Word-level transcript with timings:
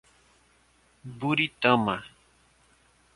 Buritama 1.19 1.95